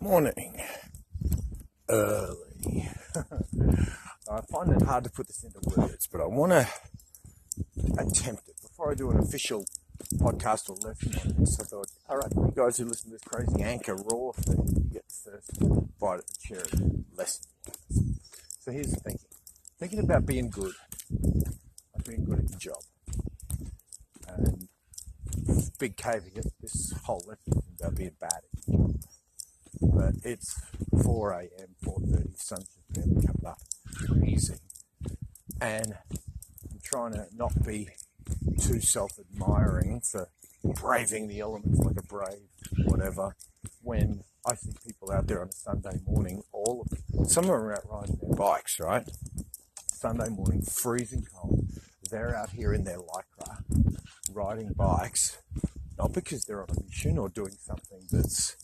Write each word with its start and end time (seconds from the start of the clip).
Morning. 0.00 0.62
Early. 1.88 2.88
I 4.30 4.40
find 4.42 4.70
it 4.70 4.82
hard 4.82 5.02
to 5.04 5.10
put 5.10 5.26
this 5.26 5.42
into 5.42 5.58
words, 5.76 6.06
but 6.06 6.20
I 6.20 6.26
want 6.26 6.52
to 6.52 6.68
attempt 7.98 8.48
it. 8.48 8.54
Before 8.62 8.92
I 8.92 8.94
do 8.94 9.10
an 9.10 9.18
official 9.18 9.64
podcast 10.18 10.70
or 10.70 10.74
on 10.74 11.34
this, 11.38 11.58
I 11.60 11.64
thought, 11.64 11.88
all 12.08 12.18
right, 12.18 12.30
you 12.32 12.52
guys 12.54 12.76
who 12.76 12.84
listen 12.84 13.10
to 13.10 13.16
this 13.16 13.24
crazy 13.24 13.60
anchor 13.62 13.96
raw 13.96 14.30
thing, 14.32 14.68
you 14.68 14.90
get 14.92 15.04
the 15.08 15.30
first 15.32 15.98
bite 15.98 16.18
at 16.18 16.26
the 16.28 16.36
cherry 16.42 17.04
lesson. 17.16 17.46
So 18.60 18.70
here's 18.70 18.92
the 18.92 19.00
thinking. 19.00 19.26
Thinking 19.80 19.98
about 19.98 20.26
being 20.26 20.48
good, 20.48 20.74
like 21.10 22.06
being 22.06 22.24
good 22.24 22.38
at 22.38 22.50
your 22.50 22.58
job. 22.58 22.82
And 24.28 24.68
big 25.80 25.96
caveat, 25.96 26.46
this 26.60 26.92
whole 27.04 27.24
lesson 27.26 27.62
about 27.80 27.96
being 27.96 28.12
bad 28.20 28.42
at 28.44 28.77
but 29.80 30.14
it's 30.24 30.60
4 31.02 31.32
a.m., 31.32 31.68
4.30, 31.84 32.38
sun's 32.38 32.68
just 32.68 32.92
barely 32.92 33.26
coming 33.26 33.46
up, 33.46 33.60
easy. 34.26 34.54
And 35.60 35.94
I'm 36.70 36.78
trying 36.82 37.12
to 37.12 37.26
not 37.34 37.52
be 37.64 37.88
too 38.60 38.80
self-admiring 38.80 40.00
for 40.00 40.28
braving 40.62 41.28
the 41.28 41.40
elements 41.40 41.78
like 41.78 41.96
a 41.98 42.02
brave 42.02 42.48
whatever 42.84 43.34
when 43.82 44.22
I 44.46 44.54
see 44.54 44.72
people 44.86 45.10
out 45.10 45.26
there 45.26 45.42
on 45.42 45.48
a 45.48 45.52
Sunday 45.52 45.98
morning, 46.06 46.42
all 46.52 46.82
of 46.82 46.88
them, 46.90 47.24
some 47.26 47.44
of 47.44 47.50
them 47.50 47.60
are 47.60 47.72
out 47.72 47.90
riding 47.90 48.18
their 48.20 48.36
bikes, 48.36 48.78
right? 48.80 49.06
Sunday 49.92 50.28
morning, 50.28 50.62
freezing 50.62 51.26
cold. 51.34 51.66
They're 52.10 52.34
out 52.34 52.50
here 52.50 52.72
in 52.72 52.84
their 52.84 52.98
lycra, 52.98 53.62
riding 54.32 54.72
bikes, 54.72 55.38
not 55.98 56.12
because 56.12 56.44
they're 56.44 56.62
on 56.62 56.68
a 56.70 56.82
mission 56.84 57.18
or 57.18 57.28
doing 57.28 57.56
something 57.60 58.00
that's 58.10 58.56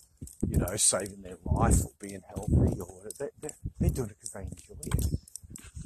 you 0.49 0.59
know, 0.59 0.77
saving 0.77 1.23
their 1.23 1.39
life 1.45 1.85
or 1.85 1.91
being 2.01 2.23
healthy 2.35 2.81
or 2.81 3.09
they're, 3.19 3.31
they're 3.81 3.91
doing 3.91 4.11
it 4.11 4.17
because 4.21 4.31
they 4.31 4.43
enjoy 4.43 4.77
it. 4.85 5.05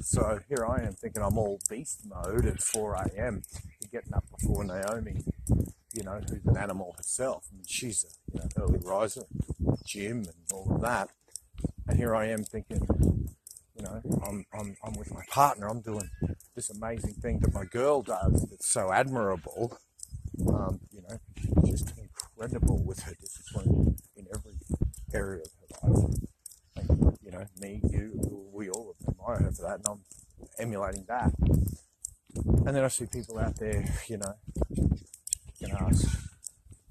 So 0.01 0.39
here 0.47 0.65
I 0.65 0.83
am 0.83 0.93
thinking 0.93 1.21
I'm 1.21 1.37
all 1.37 1.59
beast 1.69 2.05
mode 2.05 2.45
at 2.45 2.61
4 2.61 2.95
a.m. 2.95 3.43
getting 3.91 4.13
up 4.13 4.23
before 4.31 4.63
Naomi, 4.63 5.23
you 5.93 6.03
know, 6.03 6.19
who's 6.29 6.45
an 6.45 6.57
animal 6.57 6.93
herself. 6.97 7.45
I 7.51 7.55
mean, 7.55 7.65
she's 7.67 8.05
a 8.05 8.33
you 8.33 8.39
know, 8.39 8.63
early 8.63 8.79
riser, 8.83 9.23
gym 9.85 10.19
and 10.19 10.33
all 10.53 10.73
of 10.73 10.81
that. 10.81 11.09
And 11.87 11.97
here 11.97 12.15
I 12.15 12.27
am 12.27 12.43
thinking, 12.43 12.81
you 13.75 13.83
know, 13.83 14.01
I'm, 14.25 14.45
I'm, 14.53 14.77
I'm 14.83 14.93
with 14.93 15.13
my 15.13 15.23
partner. 15.29 15.67
I'm 15.67 15.81
doing 15.81 16.09
this 16.55 16.69
amazing 16.69 17.15
thing 17.15 17.39
that 17.39 17.53
my 17.53 17.65
girl 17.65 18.01
does 18.01 18.47
that's 18.49 18.69
so 18.71 18.91
admirable. 18.91 19.77
Um, 20.47 20.79
you 20.91 21.01
know, 21.01 21.19
she's 21.65 21.81
just 21.81 21.97
incredible 21.97 22.81
with 22.83 23.01
her 23.01 23.13
discipline 23.19 23.97
area 25.19 25.43
of 25.43 25.51
her 25.81 25.89
life. 25.89 26.03
And, 26.77 27.17
you 27.23 27.31
know, 27.31 27.45
me, 27.59 27.81
you, 27.89 28.49
we 28.53 28.69
all 28.69 28.95
admire 29.07 29.39
her 29.43 29.51
for 29.51 29.63
that, 29.63 29.77
and 29.79 29.87
I'm 29.87 30.01
emulating 30.57 31.05
that. 31.07 31.31
And 32.65 32.75
then 32.75 32.83
I 32.83 32.87
see 32.87 33.05
people 33.05 33.39
out 33.39 33.55
there, 33.57 33.83
you 34.07 34.17
know, 34.17 34.33
can 35.59 35.71
ask 35.71 36.05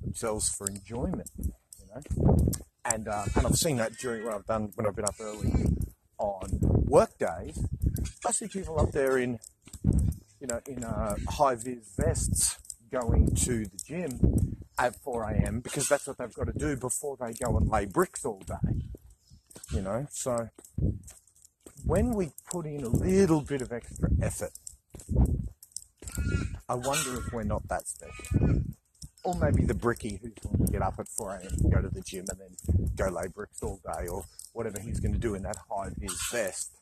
themselves 0.03 0.49
for 0.51 0.67
enjoyment, 0.69 1.31
you 1.39 1.87
know. 1.91 2.01
And 2.85 3.09
uh, 3.09 3.25
and 3.37 3.47
I've 3.47 3.57
seen 3.57 3.77
that 3.77 3.93
during 3.99 4.25
when 4.25 4.35
I've 4.35 4.47
done 4.47 4.73
when 4.75 4.87
I've 4.87 4.97
been 4.97 5.05
up 5.05 5.21
early 5.21 5.53
on 6.19 6.59
work 6.61 7.17
days. 7.19 7.57
I 8.27 8.33
see 8.33 8.49
people 8.49 8.81
up 8.81 8.93
there 8.93 9.19
in, 9.19 9.39
you 10.41 10.47
know, 10.49 10.61
in 10.67 10.85
uh, 10.85 11.17
high 11.29 11.55
vis 11.55 11.95
vests 11.97 12.59
going 12.91 13.35
to 13.47 13.67
the 13.67 13.79
gym 13.87 14.58
at 14.79 14.97
4 14.97 15.31
a.m. 15.31 15.61
because 15.61 15.89
that's 15.89 16.07
what 16.07 16.19
they've 16.19 16.33
got 16.33 16.47
to 16.47 16.53
do 16.53 16.77
before 16.77 17.17
they 17.21 17.33
go 17.33 17.57
and 17.57 17.69
lay 17.69 17.85
bricks 17.85 18.25
all 18.25 18.43
day. 18.47 18.83
You 19.73 19.83
know, 19.83 20.07
so 20.11 20.49
when 21.85 22.15
we 22.15 22.31
put 22.51 22.67
in 22.67 22.85
a 22.85 22.89
little 22.89 23.41
bit 23.41 23.63
of 23.63 23.73
extra 23.73 24.09
effort, 24.23 24.53
I 26.69 26.75
wonder 26.75 27.19
if 27.19 27.33
we're 27.33 27.45
not 27.45 27.67
that 27.69 27.87
special. 27.89 28.63
Or 29.25 29.35
maybe 29.35 29.65
the 29.65 29.75
bricky 29.75 30.21
who's 30.23 30.33
going 30.43 30.67
to 30.67 30.73
get 30.73 30.83
up 30.83 30.95
at 30.99 31.09
4 31.09 31.35
a.m. 31.35 31.49
and 31.61 31.73
go 31.73 31.83
to 31.83 31.89
the 31.89 32.01
gym 32.01 32.25
and 32.31 32.41
then 32.41 32.89
go 32.97 33.09
lay 33.09 33.27
bricks 33.29 33.63
all 33.63 33.81
day 33.85 34.07
or 34.07 34.25
whatever 34.53 34.81
he's 34.81 35.01
going 35.01 35.13
to 35.13 35.19
do 35.19 35.35
in 35.35 35.43
that 35.43 35.57
high 35.71 35.91
vis 35.99 36.31
vest 36.31 36.78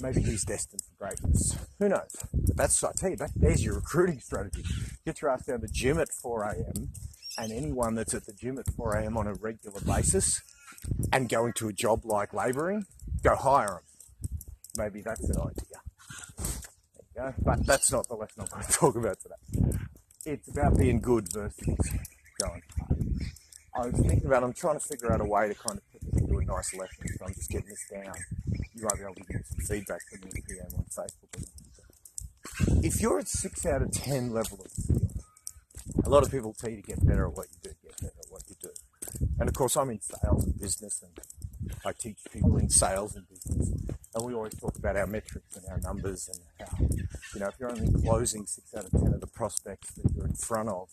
maybe 0.00 0.22
he's 0.22 0.44
destined 0.44 0.82
for 0.82 1.06
greatness. 1.06 1.56
Who 1.78 1.88
knows? 1.88 2.14
But 2.32 2.56
that's, 2.56 2.82
I 2.82 2.92
tell 2.96 3.10
you, 3.10 3.16
that, 3.16 3.30
there's 3.36 3.64
your 3.64 3.76
recruiting 3.76 4.20
strategy. 4.20 4.64
Get 5.04 5.22
your 5.22 5.30
ass 5.30 5.46
down 5.46 5.60
to 5.60 5.66
the 5.66 5.72
gym 5.72 5.98
at 5.98 6.08
4 6.10 6.44
a.m. 6.44 6.90
and 7.38 7.52
anyone 7.52 7.94
that's 7.94 8.14
at 8.14 8.26
the 8.26 8.32
gym 8.32 8.58
at 8.58 8.72
4 8.74 8.96
a.m. 8.96 9.16
on 9.16 9.26
a 9.26 9.34
regular 9.34 9.80
basis 9.80 10.42
and 11.12 11.28
going 11.28 11.52
to 11.54 11.68
a 11.68 11.72
job 11.72 12.04
like 12.04 12.34
labouring, 12.34 12.86
go 13.22 13.34
hire 13.34 13.66
them. 13.68 13.78
Maybe 14.76 15.02
that's 15.02 15.28
an 15.28 15.36
idea. 15.40 15.80
There 17.14 17.26
you 17.26 17.32
go. 17.32 17.34
But 17.44 17.66
that's 17.66 17.92
not 17.92 18.08
the 18.08 18.14
lesson 18.14 18.42
I'm 18.42 18.46
going 18.46 18.64
to 18.66 18.72
talk 18.72 18.96
about 18.96 19.16
today. 19.20 19.78
It's 20.26 20.48
about 20.48 20.76
being 20.78 21.00
good 21.00 21.32
versus 21.32 21.76
going 22.40 22.62
hard. 22.78 23.10
I 23.76 23.86
was 23.86 24.00
thinking 24.00 24.26
about, 24.26 24.44
I'm 24.44 24.52
trying 24.52 24.78
to 24.78 24.86
figure 24.86 25.12
out 25.12 25.20
a 25.20 25.24
way 25.24 25.48
to 25.48 25.54
kind 25.54 25.78
of 25.78 25.92
put 25.92 26.00
this 26.00 26.22
into 26.22 26.38
a 26.38 26.44
nice 26.44 26.74
lesson, 26.74 27.08
so 27.18 27.24
I'm 27.26 27.34
just 27.34 27.50
getting 27.50 27.68
this 27.68 27.86
down 27.90 28.14
you 28.74 28.84
might 28.84 28.96
be 28.96 29.02
able 29.02 29.14
to 29.14 29.32
give 29.32 29.42
some 29.46 29.64
feedback 29.68 30.00
from 30.10 30.20
the 30.28 30.42
PM 30.42 30.66
on 30.76 30.84
Facebook. 30.84 31.44
If 32.84 33.00
you're 33.00 33.18
at 33.18 33.28
six 33.28 33.64
out 33.66 33.82
of 33.82 33.92
ten 33.92 34.32
level 34.32 34.60
of 34.64 34.70
skill, 34.70 35.08
a 36.04 36.08
lot 36.08 36.22
of 36.22 36.30
people 36.30 36.52
tell 36.52 36.70
you 36.70 36.76
to 36.76 36.82
get 36.82 37.06
better 37.06 37.26
at 37.26 37.32
what 37.34 37.46
you 37.50 37.58
do, 37.62 37.70
get 37.82 38.00
better 38.00 38.14
at 38.18 38.30
what 38.30 38.42
you 38.48 38.56
do. 38.60 38.70
And 39.38 39.48
of 39.48 39.54
course, 39.54 39.76
I'm 39.76 39.90
in 39.90 40.00
sales 40.00 40.44
and 40.44 40.58
business, 40.58 41.02
and 41.02 41.12
I 41.84 41.92
teach 41.92 42.18
people 42.32 42.56
in 42.58 42.68
sales 42.70 43.14
and 43.16 43.28
business. 43.28 43.70
And 44.14 44.24
we 44.24 44.34
always 44.34 44.54
talk 44.54 44.76
about 44.76 44.96
our 44.96 45.06
metrics 45.06 45.56
and 45.56 45.64
our 45.70 45.80
numbers 45.80 46.28
and 46.28 46.68
how, 46.68 46.78
you 47.34 47.40
know, 47.40 47.48
if 47.48 47.54
you're 47.58 47.70
only 47.70 47.90
closing 48.02 48.46
six 48.46 48.74
out 48.74 48.84
of 48.84 48.90
ten 48.90 49.12
of 49.14 49.20
the 49.20 49.26
prospects 49.26 49.92
that 49.94 50.12
you're 50.14 50.26
in 50.26 50.34
front 50.34 50.68
of, 50.68 50.88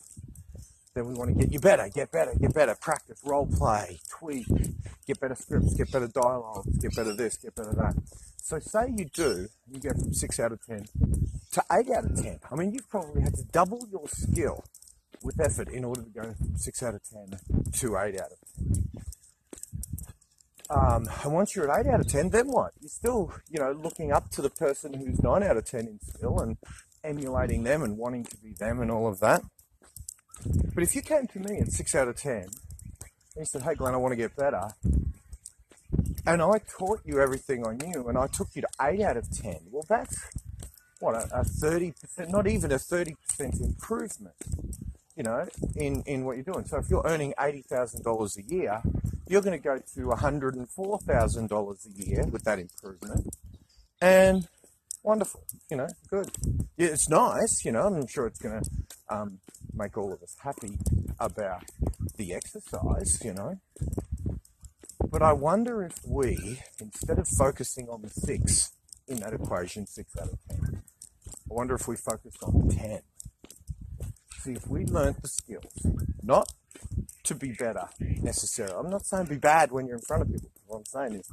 then 0.93 1.07
we 1.07 1.13
want 1.13 1.29
to 1.29 1.35
get 1.35 1.51
you 1.53 1.59
better, 1.59 1.89
get 1.93 2.11
better, 2.11 2.33
get 2.39 2.53
better, 2.53 2.75
practice, 2.75 3.19
role 3.23 3.47
play, 3.47 3.99
tweak, 4.09 4.47
get 5.07 5.19
better 5.19 5.35
scripts, 5.35 5.73
get 5.75 5.91
better 5.91 6.07
dialogues, 6.07 6.77
get 6.77 6.95
better 6.95 7.15
this, 7.15 7.37
get 7.37 7.55
better 7.55 7.73
that. 7.73 7.95
So 8.37 8.59
say 8.59 8.93
you 8.97 9.05
do, 9.05 9.47
you 9.71 9.79
go 9.79 9.91
from 9.91 10.13
six 10.13 10.39
out 10.39 10.51
of 10.51 10.65
ten 10.65 10.85
to 11.51 11.63
eight 11.71 11.89
out 11.89 12.05
of 12.05 12.21
ten. 12.21 12.39
I 12.51 12.55
mean, 12.55 12.73
you've 12.73 12.89
probably 12.89 13.21
had 13.21 13.35
to 13.35 13.43
double 13.43 13.87
your 13.89 14.07
skill 14.07 14.65
with 15.23 15.39
effort 15.39 15.69
in 15.69 15.85
order 15.85 16.01
to 16.01 16.09
go 16.09 16.33
from 16.33 16.57
six 16.57 16.83
out 16.83 16.95
of 16.95 17.01
ten 17.03 17.39
to 17.71 17.97
eight 17.97 18.19
out 18.19 18.31
of 18.31 18.37
ten. 18.57 18.87
Um, 20.69 21.09
and 21.23 21.33
once 21.33 21.55
you're 21.55 21.71
at 21.71 21.85
eight 21.85 21.89
out 21.89 21.99
of 22.01 22.07
ten, 22.07 22.29
then 22.29 22.47
what? 22.47 22.71
You're 22.81 22.89
still, 22.89 23.33
you 23.49 23.59
know, 23.59 23.71
looking 23.71 24.11
up 24.11 24.29
to 24.31 24.41
the 24.41 24.49
person 24.49 24.93
who's 24.93 25.21
nine 25.21 25.43
out 25.43 25.57
of 25.57 25.65
ten 25.65 25.87
in 25.87 25.99
skill 26.01 26.39
and 26.39 26.57
emulating 27.03 27.63
them 27.63 27.81
and 27.83 27.97
wanting 27.97 28.25
to 28.25 28.37
be 28.37 28.53
them 28.53 28.81
and 28.81 28.91
all 28.91 29.07
of 29.07 29.19
that. 29.21 29.43
But 30.73 30.83
if 30.83 30.95
you 30.95 31.01
came 31.01 31.27
to 31.27 31.39
me 31.39 31.59
at 31.59 31.71
six 31.71 31.95
out 31.95 32.07
of 32.07 32.15
ten 32.17 32.43
and 32.43 32.49
you 33.37 33.45
said, 33.45 33.63
"Hey, 33.63 33.75
Glenn, 33.75 33.93
I 33.93 33.97
want 33.97 34.13
to 34.13 34.15
get 34.15 34.35
better," 34.35 34.69
and 36.25 36.41
I 36.41 36.59
taught 36.77 37.01
you 37.05 37.19
everything 37.19 37.65
I 37.65 37.73
knew, 37.73 38.07
and 38.07 38.17
I 38.17 38.27
took 38.27 38.49
you 38.53 38.61
to 38.61 38.67
eight 38.81 39.01
out 39.01 39.17
of 39.17 39.29
ten, 39.31 39.59
well, 39.69 39.85
that's 39.87 40.17
what 40.99 41.15
a 41.15 41.43
thirty 41.43 41.93
percent, 41.99 42.29
not 42.29 42.47
even 42.47 42.71
a 42.71 42.79
thirty 42.79 43.15
percent 43.27 43.59
improvement. 43.59 44.35
You 45.15 45.23
know, 45.23 45.47
in 45.75 46.03
in 46.05 46.23
what 46.25 46.37
you're 46.37 46.43
doing. 46.53 46.65
So 46.65 46.77
if 46.77 46.89
you're 46.89 47.05
earning 47.05 47.33
eighty 47.39 47.61
thousand 47.61 48.03
dollars 48.03 48.37
a 48.37 48.43
year, 48.43 48.81
you're 49.27 49.41
going 49.41 49.57
to 49.57 49.63
go 49.63 49.79
to 49.95 50.07
one 50.07 50.17
hundred 50.17 50.55
and 50.55 50.69
four 50.69 50.99
thousand 50.99 51.49
dollars 51.49 51.85
a 51.85 52.03
year 52.03 52.25
with 52.25 52.43
that 52.45 52.59
improvement, 52.59 53.27
and 54.01 54.47
wonderful. 55.03 55.43
You 55.69 55.77
know, 55.77 55.87
good. 56.09 56.31
Yeah, 56.77 56.87
it's 56.87 57.09
nice. 57.09 57.65
You 57.65 57.71
know, 57.71 57.81
I'm 57.81 58.07
sure 58.07 58.27
it's 58.27 58.39
going 58.39 58.61
to 58.61 58.69
um, 59.09 59.39
make 59.73 59.97
all 59.97 60.13
of 60.13 60.21
us 60.21 60.35
happy 60.43 60.77
about 61.19 61.63
the 62.17 62.33
exercise. 62.33 63.19
You 63.23 63.33
know, 63.33 63.59
but 65.09 65.21
I 65.21 65.33
wonder 65.33 65.83
if 65.83 65.99
we, 66.05 66.59
instead 66.79 67.19
of 67.19 67.27
focusing 67.27 67.89
on 67.89 68.01
the 68.01 68.09
six 68.09 68.71
in 69.07 69.17
that 69.17 69.33
equation, 69.33 69.87
six 69.87 70.15
out 70.17 70.29
of 70.29 70.39
ten, 70.49 70.83
I 71.27 71.53
wonder 71.53 71.75
if 71.75 71.87
we 71.87 71.95
focused 71.95 72.41
on 72.43 72.67
the 72.67 72.75
ten. 72.75 73.01
See, 74.39 74.53
if 74.53 74.67
we 74.67 74.85
learnt 74.85 75.21
the 75.21 75.27
skills, 75.27 75.85
not 76.23 76.51
to 77.23 77.35
be 77.35 77.51
better 77.51 77.87
necessarily. 77.99 78.73
I'm 78.75 78.89
not 78.89 79.05
saying 79.05 79.25
be 79.25 79.37
bad 79.37 79.71
when 79.71 79.85
you're 79.85 79.97
in 79.97 80.01
front 80.01 80.23
of 80.23 80.31
people. 80.31 80.49
What 80.65 80.77
I'm 80.77 80.85
saying 80.85 81.19
is 81.19 81.29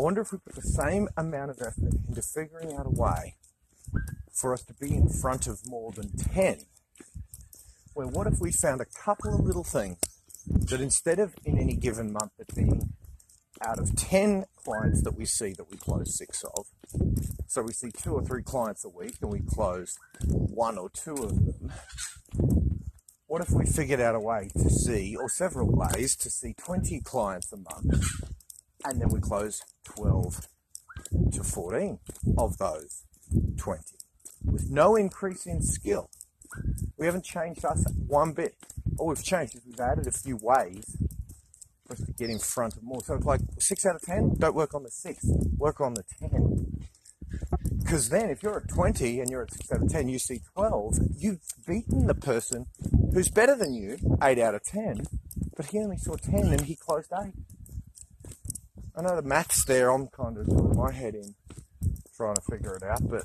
I 0.00 0.02
wonder 0.02 0.22
if 0.22 0.32
we 0.32 0.38
put 0.38 0.54
the 0.54 0.62
same 0.62 1.10
amount 1.14 1.50
of 1.50 1.60
effort 1.60 1.92
into 2.08 2.22
figuring 2.22 2.74
out 2.74 2.86
a 2.86 2.88
way 2.88 3.36
for 4.32 4.54
us 4.54 4.62
to 4.62 4.72
be 4.72 4.94
in 4.94 5.10
front 5.10 5.46
of 5.46 5.60
more 5.68 5.92
than 5.92 6.16
10. 6.16 6.60
Where 7.92 8.06
what 8.06 8.26
if 8.26 8.40
we 8.40 8.50
found 8.50 8.80
a 8.80 8.86
couple 8.86 9.34
of 9.34 9.44
little 9.44 9.62
things 9.62 9.98
that 10.46 10.80
instead 10.80 11.18
of 11.18 11.34
in 11.44 11.58
any 11.58 11.74
given 11.74 12.14
month 12.14 12.32
it 12.38 12.46
being 12.54 12.94
out 13.60 13.78
of 13.78 13.94
10 13.94 14.46
clients 14.64 15.02
that 15.02 15.18
we 15.18 15.26
see 15.26 15.52
that 15.52 15.70
we 15.70 15.76
close 15.76 16.16
six 16.16 16.44
of, 16.44 16.64
so 17.46 17.60
we 17.60 17.74
see 17.74 17.90
two 17.90 18.14
or 18.14 18.22
three 18.22 18.42
clients 18.42 18.86
a 18.86 18.88
week 18.88 19.16
and 19.20 19.30
we 19.30 19.40
close 19.40 19.98
one 20.24 20.78
or 20.78 20.88
two 20.88 21.12
of 21.12 21.36
them, 21.36 21.72
what 23.26 23.42
if 23.42 23.50
we 23.50 23.66
figured 23.66 24.00
out 24.00 24.14
a 24.14 24.20
way 24.20 24.48
to 24.56 24.70
see, 24.70 25.14
or 25.14 25.28
several 25.28 25.70
ways 25.70 26.16
to 26.16 26.30
see 26.30 26.54
20 26.54 27.02
clients 27.02 27.52
a 27.52 27.58
month, 27.58 28.02
and 28.84 29.00
then 29.00 29.08
we 29.08 29.20
close 29.20 29.62
12 29.84 30.46
to 31.32 31.42
14 31.42 31.98
of 32.38 32.58
those 32.58 33.04
20 33.56 33.82
with 34.44 34.70
no 34.70 34.96
increase 34.96 35.46
in 35.46 35.62
skill? 35.62 36.10
We 36.96 37.06
haven't 37.06 37.24
changed 37.24 37.64
us 37.64 37.84
one 38.06 38.32
bit. 38.32 38.56
All 38.98 39.08
we've 39.08 39.22
changed 39.22 39.56
is 39.56 39.62
we've 39.66 39.80
added 39.80 40.06
a 40.06 40.12
few 40.12 40.38
ways 40.42 40.96
for 41.86 41.94
us 41.94 42.00
to 42.00 42.12
get 42.12 42.30
in 42.30 42.38
front 42.38 42.76
of 42.76 42.82
more. 42.82 43.00
So 43.02 43.14
it's 43.14 43.24
like 43.24 43.40
six 43.58 43.86
out 43.86 43.96
of 43.96 44.02
10, 44.02 44.36
don't 44.38 44.54
work 44.54 44.74
on 44.74 44.82
the 44.82 44.90
six, 44.90 45.24
work 45.56 45.80
on 45.80 45.94
the 45.94 46.04
10. 46.18 46.60
Because 47.78 48.08
then, 48.08 48.30
if 48.30 48.42
you're 48.42 48.58
at 48.58 48.68
20 48.68 49.20
and 49.20 49.30
you're 49.30 49.42
at 49.42 49.52
6 49.52 49.72
out 49.72 49.82
of 49.82 49.88
10, 49.88 50.08
you 50.08 50.18
see 50.18 50.40
12, 50.54 50.98
you've 51.16 51.40
beaten 51.66 52.06
the 52.06 52.14
person 52.14 52.66
who's 53.12 53.28
better 53.28 53.56
than 53.56 53.74
you, 53.74 53.98
8 54.22 54.38
out 54.38 54.54
of 54.54 54.62
10, 54.62 55.06
but 55.56 55.66
he 55.66 55.78
only 55.78 55.96
saw 55.96 56.14
10 56.14 56.52
and 56.52 56.60
he 56.62 56.76
closed 56.76 57.12
8. 57.12 57.32
I 58.96 59.02
know 59.02 59.14
the 59.14 59.22
maths 59.22 59.64
there, 59.64 59.90
I'm 59.90 60.08
kind 60.08 60.36
of 60.36 60.46
putting 60.46 60.76
my 60.76 60.92
head 60.92 61.14
in 61.14 61.34
trying 62.16 62.34
to 62.34 62.42
figure 62.42 62.76
it 62.76 62.82
out, 62.82 63.08
but 63.08 63.24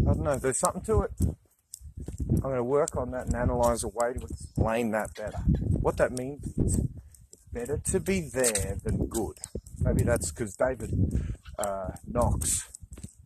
I 0.00 0.14
don't 0.14 0.22
know, 0.22 0.38
there's 0.38 0.58
something 0.58 0.82
to 0.82 1.02
it. 1.02 1.10
I'm 1.20 2.40
going 2.40 2.56
to 2.56 2.64
work 2.64 2.96
on 2.96 3.10
that 3.10 3.26
and 3.26 3.36
analyze 3.36 3.84
a 3.84 3.88
way 3.88 4.14
to 4.14 4.24
explain 4.24 4.92
that 4.92 5.14
better. 5.14 5.38
What 5.58 5.96
that 5.96 6.12
means 6.12 6.46
is 6.58 6.78
it's 7.32 7.42
better 7.52 7.80
to 7.84 8.00
be 8.00 8.28
there 8.32 8.78
than 8.84 9.06
good. 9.06 9.36
Maybe 9.80 10.04
that's 10.04 10.30
because 10.30 10.56
David 10.56 10.92
uh, 11.58 11.90
Knox, 12.06 12.68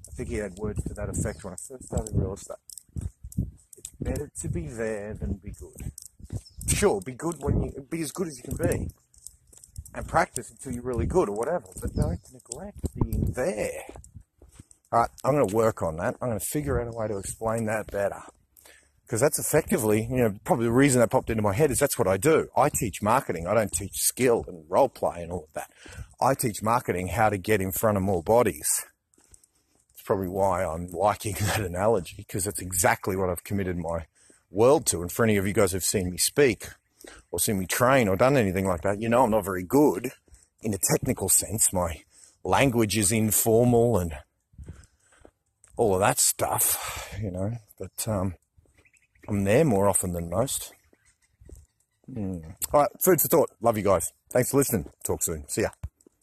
I 0.09 0.13
think 0.17 0.31
he 0.31 0.37
had 0.37 0.55
words 0.55 0.83
to 0.85 0.95
that 0.95 1.11
effect 1.11 1.45
when 1.45 1.53
I 1.53 1.57
first 1.57 1.85
started 1.85 2.11
real 2.15 2.35
estate. 2.35 2.57
It's 3.77 3.93
better 4.01 4.31
to 4.41 4.49
be 4.49 4.69
there 4.69 5.15
than 5.15 5.35
be 5.35 5.53
good. 5.53 5.93
Sure, 6.67 7.01
be 7.01 7.13
good 7.13 7.37
when 7.41 7.63
you 7.63 7.87
be 7.91 8.01
as 8.01 8.11
good 8.11 8.29
as 8.29 8.39
you 8.39 8.43
can 8.43 8.57
be, 8.57 8.89
and 9.97 10.07
practice 10.07 10.51
until 10.51 10.73
you're 10.73 10.83
really 10.83 11.07
good 11.07 11.29
or 11.29 11.35
whatever. 11.35 11.65
But 11.81 11.95
don't 11.95 12.21
neglect 12.33 12.79
being 12.95 13.33
there. 13.35 13.85
All 14.93 15.01
right, 15.01 15.11
I'm 15.25 15.35
going 15.35 15.49
to 15.49 15.57
work 15.57 15.83
on 15.83 15.97
that. 15.97 16.17
I'm 16.21 16.29
going 16.29 16.39
to 16.39 16.45
figure 16.45 16.81
out 16.81 16.87
a 16.87 16.97
way 16.97 17.09
to 17.09 17.17
explain 17.17 17.67
that 17.67 17.91
better. 17.91 18.23
Because 19.05 19.21
that's 19.21 19.39
effectively, 19.39 20.07
you 20.11 20.17
know, 20.17 20.35
probably 20.45 20.67
the 20.67 20.73
reason 20.73 21.01
that 21.01 21.11
popped 21.11 21.31
into 21.31 21.43
my 21.43 21.53
head 21.53 21.71
is 21.71 21.79
that's 21.79 21.99
what 21.99 22.09
I 22.09 22.17
do. 22.17 22.49
I 22.57 22.69
teach 22.69 23.03
marketing. 23.03 23.47
I 23.47 23.55
don't 23.55 23.73
teach 23.73 23.95
skill 23.95 24.45
and 24.49 24.65
role 24.69 24.89
play 24.89 25.23
and 25.23 25.33
all 25.33 25.45
of 25.45 25.53
that. 25.55 25.71
I 26.21 26.35
teach 26.35 26.63
marketing 26.63 27.09
how 27.09 27.31
to 27.31 27.39
get 27.39 27.61
in 27.61 27.73
front 27.73 27.97
of 27.97 28.03
more 28.03 28.23
bodies. 28.23 28.85
It's 29.93 30.03
probably 30.03 30.29
why 30.29 30.65
I'm 30.65 30.89
liking 30.89 31.35
that 31.41 31.61
analogy 31.61 32.15
because 32.19 32.45
that's 32.45 32.61
exactly 32.61 33.17
what 33.17 33.31
I've 33.31 33.45
committed 33.45 33.77
my 33.77 34.07
world 34.51 34.87
to. 34.87 35.03
And 35.03 35.11
for 35.11 35.25
any 35.25 35.37
of 35.37 35.47
you 35.47 35.53
guys 35.53 35.73
who've 35.73 35.85
seen 35.85 36.11
me 36.11 36.19
speak 36.19 36.67
or 37.31 37.41
seen 37.41 37.59
me 37.59 37.67
train 37.67 38.09
or 38.09 38.17
done 38.17 38.37
anything 38.37 38.67
like 38.67 38.83
that, 38.83 39.01
you 39.01 39.09
know 39.09 39.25
I'm 39.25 39.31
not 39.31 39.45
very 39.45 39.65
good 39.65 40.11
in 40.63 40.75
a 40.75 40.79
technical 40.79 41.29
sense. 41.29 41.73
My 41.73 42.03
language 42.45 42.97
is 42.97 43.13
informal 43.13 43.99
and 43.99 44.15
all 45.77 45.95
of 45.95 46.01
that 46.01 46.19
stuff, 46.19 47.15
you 47.21 47.31
know. 47.31 47.53
But 47.79 48.09
um, 48.09 48.35
I'm 49.29 49.45
there 49.45 49.65
more 49.65 49.89
often 49.89 50.13
than 50.13 50.31
most. 50.31 50.73
Mm. 52.11 52.55
All 52.73 52.81
right, 52.81 52.91
food 53.05 53.21
for 53.21 53.29
thought. 53.29 53.51
Love 53.61 53.77
you 53.77 53.83
guys. 53.83 54.13
Thanks 54.33 54.51
for 54.51 54.59
listening. 54.59 54.91
Talk 55.05 55.23
soon. 55.23 55.49
See 55.49 55.63
ya. 55.63 55.71